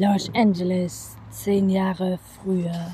Los 0.00 0.30
Angeles, 0.32 1.16
zehn 1.30 1.68
Jahre 1.68 2.18
früher. 2.18 2.92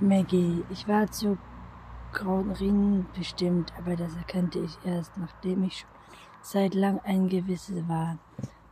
Maggie, 0.00 0.64
ich 0.70 0.88
war 0.88 1.12
zu 1.12 1.36
grauen 2.14 2.50
Ringen 2.52 3.06
bestimmt, 3.14 3.74
aber 3.76 3.94
das 3.94 4.16
erkannte 4.16 4.60
ich 4.60 4.78
erst, 4.86 5.18
nachdem 5.18 5.64
ich 5.64 5.80
schon 5.80 5.90
seit 6.40 6.72
lang 6.72 6.98
ein 7.04 7.28
Gewisse 7.28 7.86
war. 7.90 8.16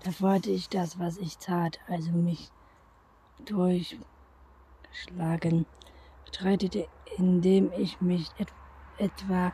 Davor 0.02 0.36
hatte 0.36 0.50
ich 0.50 0.70
das, 0.70 0.98
was 0.98 1.18
ich 1.18 1.36
tat, 1.36 1.78
also 1.88 2.10
mich 2.10 2.50
durchschlagen, 3.44 5.66
streitete, 6.24 6.88
indem 7.18 7.70
ich 7.76 8.00
mich 8.00 8.30
et 8.38 8.48
etwa 8.96 9.52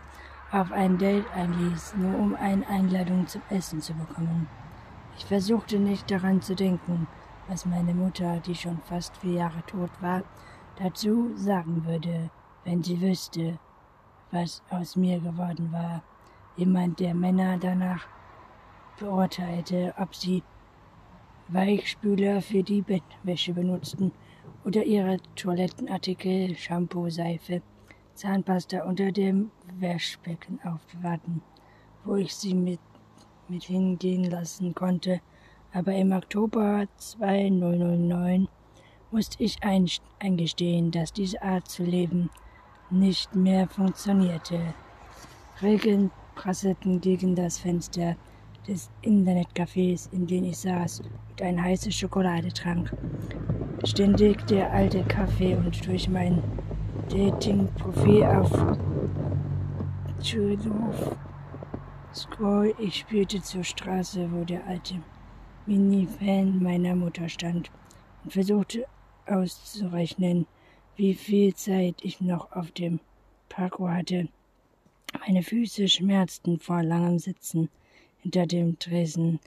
auf 0.53 0.71
ein 0.71 0.99
Date 0.99 1.27
einließ, 1.35 1.97
nur 1.97 2.17
um 2.17 2.37
eine 2.37 2.65
Einladung 2.69 3.27
zum 3.27 3.43
Essen 3.51 3.81
zu 3.81 3.93
bekommen. 3.93 4.49
Ich 5.19 5.25
versuchte 5.25 5.79
nicht 5.79 6.11
daran 6.11 6.43
zu 6.43 6.55
denken, 6.55 7.07
was 7.49 7.65
meine 7.65 7.95
Mutter, 7.95 8.41
die 8.41 8.55
schon 8.55 8.81
fast 8.83 9.17
vier 9.17 9.33
Jahre 9.33 9.63
tot 9.67 9.91
war, 10.01 10.23
dazu 10.79 11.35
sagen 11.37 11.87
würde, 11.87 12.31
wenn 12.65 12.83
sie 12.83 13.01
wüsste, 13.01 13.59
was 14.31 14.63
aus 14.71 14.95
mir 14.95 15.19
geworden 15.21 15.73
war. 15.73 16.03
Jemand, 16.57 17.01
der 17.01 17.15
Männer 17.15 17.57
danach 17.59 18.07
beurteilte, 18.99 19.95
ob 19.99 20.15
sie 20.15 20.43
Weichspüler 21.49 22.43
für 22.43 22.63
die 22.63 22.83
Bettwäsche 22.83 23.55
benutzten 23.55 24.13
oder 24.65 24.85
ihre 24.85 25.19
Toilettenartikel, 25.35 26.57
Shampoo, 26.57 27.09
Seife, 27.09 27.63
Zahnpasta 28.15 28.83
unter 28.85 29.13
dem 29.13 29.51
Waschbecken 29.81 30.61
aufbewahrten, 30.65 31.41
wo 32.05 32.17
ich 32.17 32.35
sie 32.35 32.55
mit 32.55 32.81
mit 33.49 33.65
hingehen 33.65 34.31
lassen 34.31 34.75
konnte, 34.75 35.21
aber 35.73 35.95
im 35.95 36.13
Oktober 36.13 36.87
2009 36.97 38.49
musste 39.11 39.43
ich 39.43 39.59
eingestehen, 40.19 40.91
dass 40.91 41.13
diese 41.13 41.43
Art 41.43 41.69
zu 41.69 41.85
leben 41.85 42.31
nicht 42.91 43.35
mehr 43.35 43.69
funktionierte. 43.69 44.75
Regen 45.63 46.11
prasselten 46.35 47.01
gegen 47.01 47.35
das 47.35 47.59
Fenster 47.59 48.17
des 48.67 48.91
Internetcafés, 49.03 50.13
in 50.13 50.27
dem 50.27 50.45
ich 50.45 50.59
saß 50.59 51.01
und 51.31 51.43
eine 51.43 51.63
heiße 51.63 51.93
Schokolade 51.93 52.49
trank. 52.49 52.93
Ständig 53.85 54.47
der 54.47 54.73
alte 54.73 55.03
Kaffee 55.05 55.55
und 55.55 55.87
durch 55.87 56.09
mein 56.09 56.43
Dating-Profil 57.09 58.25
auf 58.25 58.51
Chuluf 60.23 61.17
Scroll, 62.17 62.75
ich 62.79 63.01
spürte 63.01 63.43
zur 63.43 63.63
Straße, 63.63 64.33
wo 64.33 64.43
der 64.45 64.67
alte 64.67 64.95
Mini-Fan 65.67 66.63
meiner 66.63 66.97
Mutter 66.97 67.29
stand 67.29 67.71
und 68.25 68.33
versuchte 68.33 68.87
auszurechnen, 69.27 70.47
wie 70.97 71.13
viel 71.13 71.55
Zeit 71.55 71.97
ich 72.01 72.23
noch 72.23 72.53
auf 72.53 72.71
dem 72.71 73.01
Parkour 73.51 73.93
hatte. 73.95 74.29
Meine 75.27 75.43
Füße 75.43 75.89
schmerzten 75.89 76.59
vor 76.59 76.83
langem 76.83 77.19
Sitzen 77.19 77.69
hinter 78.23 78.47
dem 78.47 78.79
Tresen 78.79 79.39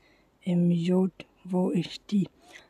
im 0.44 0.70
Jod, 0.70 1.26
wo 1.44 1.72
ich 1.72 2.06
die 2.06 2.30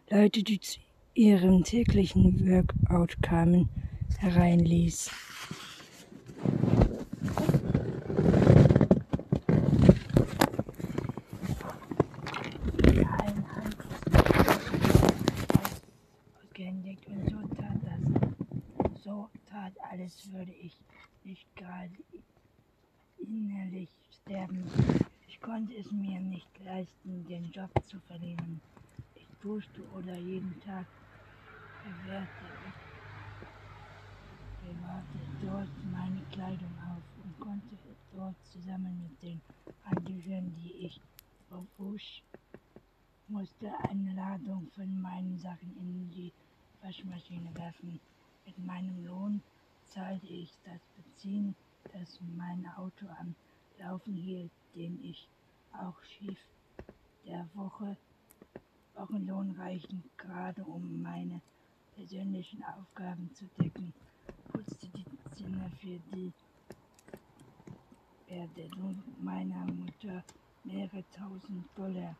Leute, 0.10 0.44
die 0.44 0.62
zu 0.62 0.80
ihrem 1.14 1.66
täglichen 1.66 2.48
Workout 2.48 3.22
kamen, 3.22 3.68
hereinließ. 4.20 5.12
Als 20.00 20.32
würde 20.32 20.54
ich 20.54 20.78
nicht 21.24 21.46
gerade 21.56 21.92
innerlich 23.18 23.90
sterben. 24.22 24.64
Ich 25.28 25.42
konnte 25.42 25.76
es 25.76 25.92
mir 25.92 26.20
nicht 26.20 26.48
leisten, 26.64 27.26
den 27.28 27.52
Job 27.52 27.70
zu 27.86 28.00
verlieren. 28.02 28.62
Ich 29.16 29.28
duschte 29.42 29.82
oder 29.92 30.16
jeden 30.16 30.60
Tag 30.62 30.86
bewahrte 31.84 32.28
ich 32.68 32.90
bewahrte 34.68 35.20
dort 35.42 35.92
meine 35.92 36.22
Kleidung 36.32 36.74
auf 36.92 37.04
und 37.24 37.40
konnte 37.40 37.78
dort 38.14 38.36
zusammen 38.54 39.02
mit 39.04 39.22
den 39.22 39.42
Angehörigen, 39.84 40.56
die 40.64 40.86
ich 40.86 41.02
verwusch, 41.48 42.24
musste 43.28 43.72
eine 43.90 44.14
Ladung 44.14 44.70
von 44.76 45.02
meinen 45.02 45.38
Sachen 45.40 45.76
in 45.80 46.10
die 46.12 46.32
Waschmaschine 46.82 47.54
werfen. 47.56 48.00
Mit 48.46 48.58
meinem 48.66 49.06
Lohn 49.06 49.42
zahlte 49.90 50.28
ich 50.28 50.52
das 50.64 50.82
Benzin, 50.96 51.56
das 51.94 52.20
mein 52.38 52.66
Auto 52.78 53.08
am 53.20 53.36
Laufen 53.80 54.14
hielt, 54.14 54.52
den 54.76 55.04
ich 55.04 55.28
auch 55.72 56.00
schief 56.04 56.38
der 57.26 57.50
Woche 57.54 57.98
Wochenlohn 58.94 59.52
reichen, 59.58 60.04
gerade 60.18 60.64
um 60.64 61.02
meine 61.02 61.42
persönlichen 61.96 62.64
Aufgaben 62.64 63.34
zu 63.34 63.46
decken, 63.60 63.94
putzte 64.52 64.88
die 64.90 65.06
Zimmer 65.34 65.70
für 65.80 66.00
die 66.14 66.32
Beerdigung 68.28 69.04
meiner 69.22 69.66
Mutter 69.66 70.24
mehrere 70.64 71.04
tausend 71.12 71.66
Dollar 71.76 72.16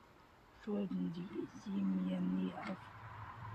Schulden, 0.64 1.14
die 1.14 1.30
sie 1.54 1.84
mir 1.84 2.20
nie 2.20 2.54
auf, 2.56 2.78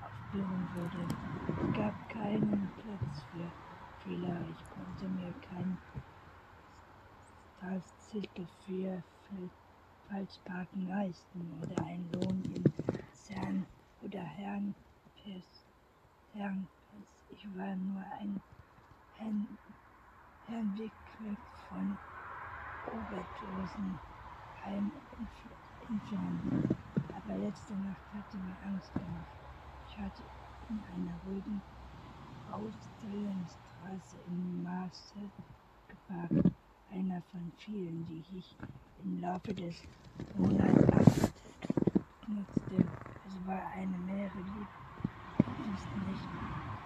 aufbürden 0.00 0.72
würde. 0.74 1.08
Es 1.46 1.76
gab 1.76 2.08
keinen 2.08 2.70
Platz 2.76 3.22
für 3.30 3.73
Fehler. 4.04 4.38
Ich 4.50 4.70
konnte 4.70 5.08
mir 5.08 5.32
kein 5.48 5.78
Stahlzirkel 7.56 8.46
für 8.62 9.02
Falschparken 10.08 10.88
leisten 10.88 11.40
oder 11.62 11.86
einen 11.86 12.12
Lohn 12.12 12.42
in 12.54 12.64
Zern 13.14 13.64
oder 14.02 14.20
Herrn 14.20 14.74
Herrn 16.34 16.66
Ich 17.30 17.46
war 17.56 17.74
nur 17.76 18.04
ein 18.20 18.38
Herrn, 19.16 19.46
Herrnweg 20.48 20.92
von 21.70 21.96
Oberdosenheim 22.86 24.92
entfernt. 25.88 26.76
Aber 27.08 27.38
letzte 27.38 27.72
Nacht 27.72 28.02
hatte 28.14 28.36
mir 28.36 28.56
Angst 28.66 28.92
gemacht. 28.92 29.32
Ich 29.88 29.98
hatte 29.98 30.22
in 30.68 30.84
einer 30.92 31.16
ruhigen 31.26 31.62
Ausstellungs 32.54 33.50
Straße 33.50 34.16
in 34.28 34.62
Marseille 34.62 35.28
geparkt, 35.88 36.54
einer 36.92 37.20
von 37.32 37.50
vielen, 37.58 38.06
die 38.06 38.22
ich 38.38 38.56
im 39.02 39.20
Laufe 39.20 39.52
des 39.52 39.82
Monats 40.36 41.32
nutzte. 42.28 42.76
Es 43.26 43.46
war 43.48 43.60
eine 43.74 43.98
mehrere 44.06 44.38
Lieblings 44.38 45.84
nicht 46.06 46.28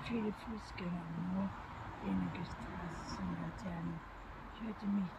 viele 0.05 0.33
Fußgänger, 0.33 1.05
nur 1.35 1.51
wenige 2.03 2.45
Straßenlaternen. 2.47 4.01
Ich 4.55 4.63
hörte 4.67 4.87
mich, 4.87 5.11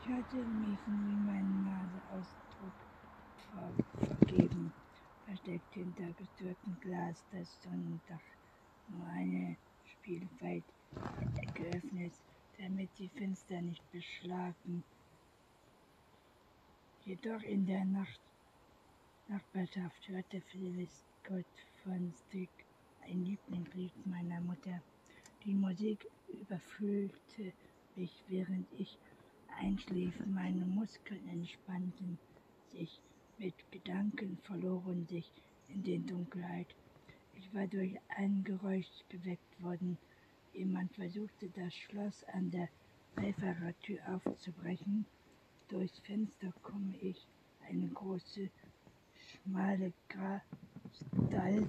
ich 0.00 0.08
hörte 0.10 0.36
mich 0.36 0.78
wie 0.86 1.16
meine 1.26 1.54
Nase 1.66 2.00
Ausdruck 2.12 2.78
vergeben, 3.98 4.72
versteckt 5.26 5.74
hinter 5.74 6.06
gestörtem 6.12 6.76
Glas 6.80 7.24
das 7.32 7.60
Sonnendach. 7.62 8.20
Nur 8.88 9.06
eine 9.08 9.56
Spielfeld 9.84 10.64
geöffnet, 11.54 12.12
damit 12.58 12.90
die 12.98 13.08
Fenster 13.08 13.60
nicht 13.60 13.82
beschlagen. 13.92 14.84
Jedoch 17.04 17.42
in 17.42 17.66
der 17.66 17.84
Nacht 17.84 18.20
Nachbarschaft 19.28 20.08
hörte 20.08 20.40
Felix 20.52 21.04
Gott 21.26 21.44
von 21.82 22.12
Stick, 22.12 22.50
ein 23.08 23.24
Lieblingslied 23.24 24.06
meiner 24.06 24.40
Mutter. 24.42 24.82
Die 25.44 25.54
Musik 25.54 26.06
überfüllte 26.28 27.52
mich, 27.96 28.12
während 28.28 28.66
ich 28.78 28.98
einschlief. 29.60 30.14
Meine 30.26 30.66
Muskeln 30.66 31.26
entspannten 31.28 32.18
sich, 32.70 33.00
mit 33.38 33.54
Gedanken 33.72 34.36
verloren 34.42 35.06
sich 35.06 35.30
in 35.68 35.82
der 35.82 35.98
Dunkelheit. 35.98 36.74
Ich 37.44 37.54
war 37.54 37.66
durch 37.66 37.94
ein 38.16 38.42
Geräusch 38.42 38.88
geweckt 39.08 39.62
worden. 39.62 39.98
Jemand 40.54 40.92
versuchte 40.94 41.48
das 41.50 41.74
Schloss 41.74 42.24
an 42.32 42.50
der 42.50 42.68
Beifahrertür 43.16 43.98
aufzubrechen. 44.08 45.04
Durchs 45.68 45.98
Fenster 46.00 46.52
komme 46.62 46.96
ich 47.00 47.26
eine 47.68 47.88
große, 47.88 48.48
schmale 49.42 49.92
Gestalt 50.08 51.68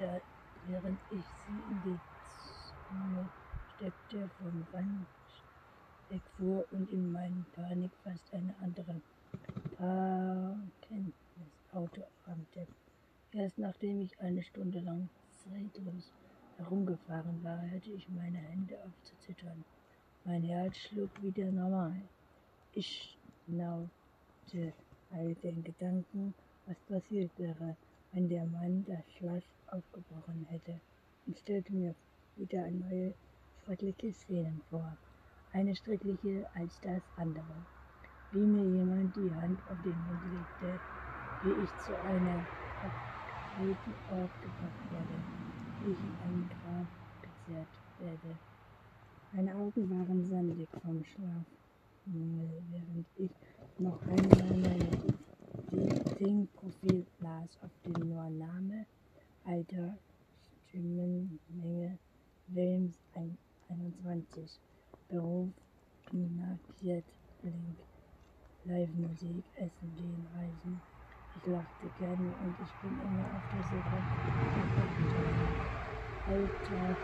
wieder, 0.00 0.20
während 0.66 0.98
ich 1.10 1.24
sie 1.24 1.60
in 1.70 1.82
die 1.84 1.98
Zunge 2.88 3.28
steckte, 3.76 4.30
vom 4.38 4.66
Wand 4.72 5.06
wegfuhr 6.08 6.64
und 6.72 6.90
in 6.90 7.12
meinen 7.12 7.46
Panik 7.54 7.92
fast 8.02 8.34
eine 8.34 8.52
andere 8.62 9.00
Parkenntnisauto 9.76 12.02
rammte. 12.26 12.66
Erst 13.32 13.58
nachdem 13.58 14.00
ich 14.00 14.18
eine 14.20 14.42
Stunde 14.42 14.80
lang 14.80 15.08
zeitlos 15.44 16.10
herumgefahren 16.56 17.44
war, 17.44 17.62
hörte 17.70 17.92
ich 17.92 18.08
meine 18.08 18.38
Hände 18.38 18.76
auf 18.84 19.00
zu 19.02 19.16
zittern. 19.20 19.64
Mein 20.24 20.42
Herz 20.42 20.78
schlug 20.78 21.10
wieder 21.22 21.52
normal. 21.52 22.02
Ich 22.72 23.16
schnaubte 23.46 24.72
all 25.10 25.34
den 25.36 25.62
Gedanken, 25.62 26.34
was 26.66 26.76
passiert 26.88 27.30
wäre, 27.38 27.76
wenn 28.12 28.28
der 28.28 28.44
Mann 28.46 28.84
das 28.86 29.04
Schloss 29.16 29.44
aufgebrochen 29.68 30.46
hätte, 30.48 30.80
und 31.26 31.38
stellte 31.38 31.72
mir 31.72 31.94
wieder 32.36 32.70
neue 32.70 33.14
schreckliche 33.64 34.12
Szenen 34.12 34.60
vor. 34.70 34.96
Eine 35.52 35.74
schreckliche 35.76 36.46
als 36.54 36.80
das 36.80 37.02
andere. 37.16 37.44
Wie 38.32 38.38
mir 38.38 38.64
jemand 38.64 39.14
die 39.16 39.32
Hand 39.34 39.60
auf 39.68 39.76
den 39.82 39.96
Mund 40.06 40.22
legte, 40.32 40.80
wie 41.42 41.64
ich 41.64 41.70
zu 41.84 41.96
einer 42.00 42.44
abgetreten 42.82 43.94
Ort 44.10 44.30
gebracht 44.42 44.84
werde, 44.90 45.16
wie 45.84 45.92
ich 45.92 45.98
in 45.98 46.14
einen 46.24 46.48
Grab 46.48 46.86
gezerrt 47.22 47.68
werde. 47.98 48.36
Meine 49.32 49.54
Augen 49.54 49.90
waren 49.90 50.24
sandig 50.24 50.68
vom 50.82 51.04
Schlaf, 51.04 51.46
während 52.06 53.06
ich 53.16 53.30
noch 53.78 54.00
einmal 54.02 54.58
meine 55.70 55.99
Ding-Profil 56.20 57.06
las, 57.20 57.48
auf 57.62 57.70
dem 57.86 58.10
nur 58.10 58.28
Name, 58.28 58.84
Alter, 59.46 59.96
Stimmenmenge, 60.68 61.96
Wilms 62.48 62.98
21, 63.14 64.60
Beruf, 65.08 65.48
markiert, 66.12 67.04
Link, 67.42 67.78
Live-Musik, 68.66 69.42
Essen, 69.56 69.96
Gehen, 69.96 70.26
Reisen. 70.34 70.78
Ich 71.36 71.46
lachte 71.46 71.88
gerne 71.98 72.34
und 72.44 72.54
ich 72.60 72.74
bin 72.82 73.00
immer 73.00 73.24
auf 73.34 73.42
der 73.54 73.62
Suche 73.64 74.04
nach 74.58 74.76
Alltag, 76.26 76.96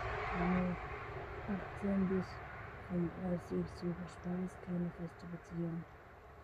18 1.47 2.07
bis 2.07 2.37
35 2.87 3.65
suche 3.77 4.07
Spaß, 4.07 4.51
keine 4.61 4.91
feste 4.91 5.25
Beziehung. 5.25 5.83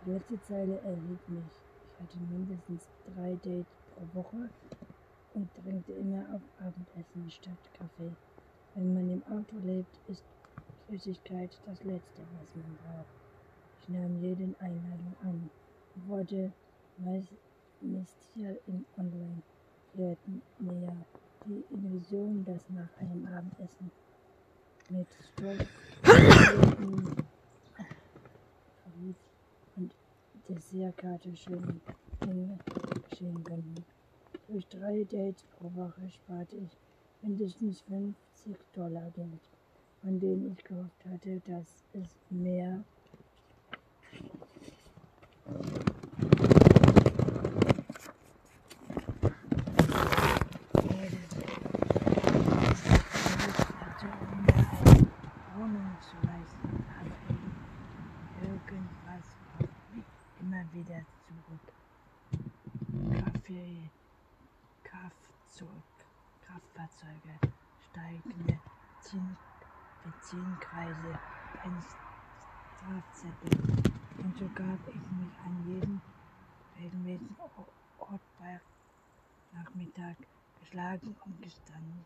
Die 0.03 0.09
letzte 0.09 0.41
Zeile 0.41 0.81
erhielt 0.81 1.29
mich. 1.29 1.72
Hatte 2.03 2.17
mindestens 2.29 2.89
drei 3.15 3.31
Dates 3.35 3.65
pro 3.95 4.19
Woche 4.19 4.49
und 5.35 5.49
drängte 5.63 5.93
immer 5.93 6.25
auf 6.35 6.41
Abendessen 6.59 7.31
statt 7.31 7.57
Kaffee. 7.77 8.11
Wenn 8.75 8.93
man 8.93 9.09
im 9.09 9.23
Auto 9.31 9.55
lebt, 9.63 9.97
ist 10.09 10.25
Flüssigkeit 10.85 11.57
das 11.65 11.81
Letzte, 11.85 12.21
was 12.37 12.55
man 12.55 12.75
braucht. 12.83 13.07
Ich 13.81 13.87
nahm 13.87 14.21
jede 14.21 14.53
Einladung 14.59 15.15
an 15.21 15.49
und 15.95 16.09
wollte 16.09 16.51
meist 16.97 17.29
hier 18.33 18.57
im 18.67 18.83
Online-Flirten 18.97 20.41
näher. 20.59 20.97
Die 21.45 21.63
Illusion, 21.73 22.43
dass 22.43 22.69
nach 22.69 22.89
einem 22.99 23.25
Abendessen 23.27 23.91
mit 24.89 25.07
und 29.75 29.95
Dessertkarte 30.49 31.35
schön 31.35 31.81
Dinge 32.21 32.59
geschehen 33.09 33.43
könnten. 33.43 33.85
Durch 34.49 34.67
drei 34.67 35.03
Dates 35.05 35.43
pro 35.57 35.73
Woche 35.73 36.09
sparte 36.09 36.57
ich 36.57 36.77
mindestens 37.21 37.81
50 37.81 38.57
Dollar 38.73 39.09
Geld, 39.11 39.49
von 40.01 40.19
denen 40.19 40.51
ich 40.51 40.63
gehofft 40.63 41.05
hatte, 41.05 41.41
dass 41.45 41.85
es 41.93 42.09
mehr 42.29 42.83
wieder 60.73 61.05
zurück. 61.27 61.73
Kaffee, 63.13 63.89
Kraftzeug, 64.83 65.67
Kraftfahrzeuge, 67.13 67.53
steigende 67.91 68.59
Benzinkreise, 70.03 71.19
ein 71.63 71.83
Strafzettel. 72.77 73.83
Und 74.17 74.37
so 74.37 74.45
gab 74.55 74.79
ich 74.87 75.11
mich 75.11 75.33
an 75.45 75.63
jeden 75.67 76.01
regelmäßigen 76.79 77.35
Ort 77.99 78.21
bei 78.39 78.59
Nachmittag 79.53 80.17
geschlagen 80.59 81.15
und 81.25 81.41
gestanden, 81.41 82.05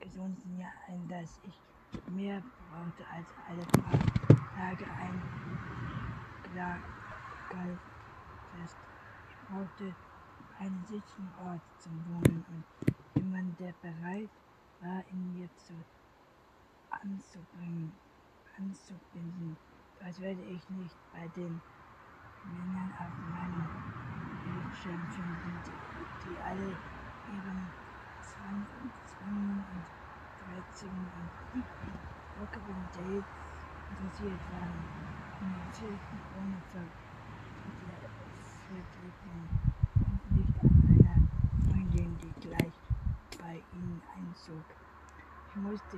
gesunden 0.00 0.56
mir 0.56 0.68
ein, 0.88 1.08
dass 1.08 1.40
ich 1.44 2.12
mehr 2.12 2.42
brauchte 2.70 3.04
als 3.12 3.26
alle 3.48 3.64
paar 3.66 3.98
Tage 4.56 4.84
ein 4.84 5.22
Glas 6.52 6.80
fest. 8.56 8.76
Ich 9.30 9.48
brauchte 9.48 9.94
einen 10.58 10.84
sicheren 10.86 11.30
Ort 11.44 11.60
zum 11.78 11.92
Wohnen 12.06 12.44
und 12.48 12.97
jemand, 13.18 13.58
der 13.58 13.74
bereit 13.82 14.30
war, 14.80 15.02
in 15.10 15.34
mir 15.34 15.48
zu 15.56 15.74
anzubringen, 16.90 17.92
anzubinden. 18.56 19.56
Das 20.00 20.20
werde 20.20 20.42
ich 20.42 20.62
nicht 20.70 20.94
bei 21.12 21.26
den 21.34 21.60
Männern 22.44 22.92
auf 22.98 23.14
meinem 23.34 23.66
Bildschirm 24.44 25.02
finden, 25.10 25.52
die, 25.66 26.30
die 26.30 26.38
alle 26.42 26.70
ihren 27.34 27.60
Zwang 28.22 28.66
und 28.82 28.92
Zwängen 29.10 29.64
und 29.74 29.86
Reizigen 30.46 31.06
und 31.54 31.64
lockeren 32.38 32.84
Dates 32.94 33.26
interessiert 33.90 34.40
waren, 34.52 34.84
und 35.40 35.56
ohne 36.38 36.58
Ver 36.72 36.84
Vertriebenen 38.68 39.48
und 39.94 40.36
nicht 40.36 40.60
an 40.60 40.70
einer 40.90 41.16
Freundin, 41.66 42.18
die 42.18 42.48
gleich 42.48 42.77
bei 43.48 43.62
ihnen 43.72 44.02
einzog. 44.14 44.64
Ich 45.48 45.56
musste 45.56 45.96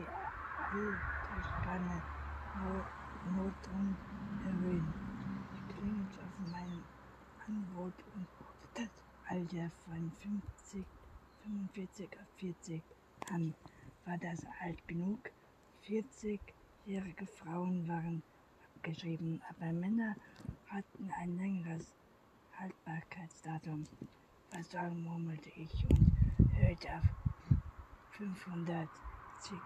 Altersspanne 0.71 2.01
Notdrung 3.37 3.97
erhöhen. 4.47 4.87
Ich 5.55 5.75
klingelte 5.75 6.21
auf 6.21 6.53
mein 6.53 6.85
Angebot 7.45 7.95
und 8.15 8.27
das 8.75 8.89
Alter 9.29 9.69
von 9.85 10.13
50, 10.23 10.87
45 11.43 12.09
auf 12.21 12.29
40 12.37 12.83
an. 13.33 13.55
War 14.05 14.19
das 14.19 14.47
alt 14.61 14.87
genug? 14.87 15.19
40-jährige 15.89 17.27
Frauen 17.27 17.89
waren 17.89 18.23
abgeschrieben, 18.77 19.43
aber 19.51 19.73
Männer 19.73 20.15
hatten 20.69 21.11
ein 21.21 21.37
längeres 21.37 21.97
Haltbarkeitsdatum. 22.61 23.89
Sagen, 24.63 25.03
murmelte 25.05 25.49
ich 25.57 25.85
und 25.91 26.53
hörte 26.59 26.89
auf 26.97 27.30
500 28.21 28.87
Ich 29.51 29.63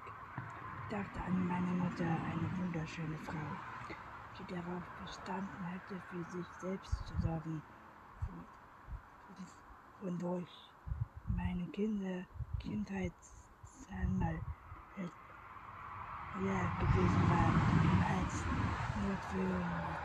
dachte 0.89 1.21
an 1.23 1.45
meine 1.49 1.73
Mutter, 1.73 2.07
eine 2.07 2.49
wunderschöne 2.57 3.19
Frau, 3.19 3.51
die 4.39 4.45
darauf 4.55 4.85
bestanden 5.01 5.65
hätte, 5.65 6.01
für 6.09 6.23
sich 6.31 6.47
selbst 6.61 7.05
zu 7.05 7.15
sorgen, 7.21 7.61
wodurch 10.01 10.71
meine 11.37 11.67
Kinder 11.73 12.25
Kindheit 12.61 13.13
einmal 13.91 14.41
leer 16.41 16.71
gewesen 16.79 17.29
war 17.29 17.51
als 18.15 18.45
notwendig. 19.03 19.99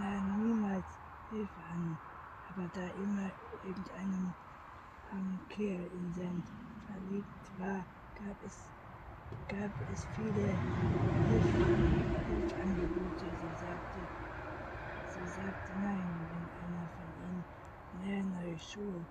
Nahm 0.00 0.26
niemals 0.42 0.86
Hilfe 1.30 1.60
an, 1.70 1.96
aber 2.50 2.66
da 2.74 2.88
immer 2.88 3.30
irgendeinem 3.62 4.34
armen 5.12 5.48
Kerl 5.50 5.86
in 5.86 6.14
sein 6.14 6.42
verliebt 6.86 7.46
war, 7.58 7.84
gab 8.14 8.36
es, 8.46 8.68
gab 9.48 9.72
es 9.92 10.06
viele 10.14 10.46
Hilfsangebote. 12.28 13.26
Sie 13.40 13.54
sagte, 13.64 13.98
sie 15.08 15.26
sagte 15.28 15.72
nein, 15.80 16.08
wenn 16.30 16.46
einer 16.62 16.88
von 16.96 17.08
ihnen 17.24 17.44
mehr 18.02 18.22
neue 18.22 18.58
Schuhe 18.58 19.04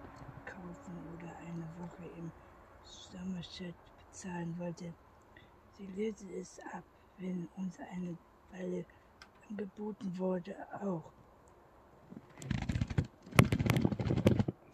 kaufen 0.46 0.96
oder 1.16 1.32
eine 1.48 1.68
Woche 1.80 2.06
im 2.18 2.32
Sommerchat 2.84 3.76
bezahlen 4.12 4.56
wollte. 4.60 4.94
Sie 5.78 5.88
lehnte 5.88 6.26
es 6.40 6.60
ab, 6.74 6.84
wenn 7.18 7.48
uns 7.58 7.78
eine 7.92 8.18
Weile 8.52 8.86
angeboten 9.50 10.18
wurde, 10.18 10.56
auch. 10.82 11.12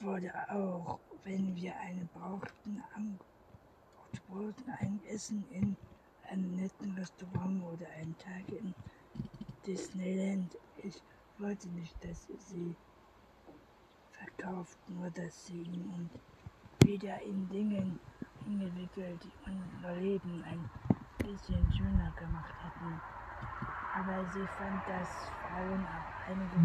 wurde 0.02 0.34
auch, 0.50 1.00
wenn 1.24 1.56
wir 1.56 1.74
eine 1.80 2.08
brauchten, 2.14 2.84
angeboten 2.96 4.70
ein 4.80 5.00
Essen 5.08 5.46
in 5.52 5.78
einem 6.30 6.56
netten 6.56 6.94
Restaurant 6.94 7.64
oder 7.64 7.88
einen 8.00 8.16
Tag 8.18 8.48
in 8.50 8.74
Disneyland. 9.66 10.58
Ich 10.84 11.02
wollte 11.38 11.68
nicht, 11.70 11.96
dass 12.04 12.28
sie 12.48 12.76
verkauft, 14.12 14.78
nur 14.90 15.10
dass 15.12 15.46
sie 15.48 15.62
ihn 15.62 15.90
und 15.96 16.10
wieder 16.88 17.22
in 17.22 17.48
Dingen 17.50 18.00
hingewickelt, 18.46 19.24
die 19.24 19.32
unser 19.46 19.96
Leben 19.96 20.44
ein 20.44 20.70
bisschen 21.18 21.72
schöner 21.74 22.12
gemacht 22.18 22.54
hätten. 22.64 23.02
Aber 23.96 24.26
sie 24.32 24.48
fand, 24.58 24.88
dass 24.88 25.10
Frauen 25.48 25.86
auch 25.86 26.28
einige 26.28 26.56